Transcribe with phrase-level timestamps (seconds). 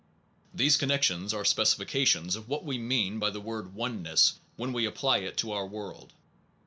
[0.51, 5.17] These connections are specifications of what we mean by the word oneness when we apply
[5.19, 6.11] it to our world.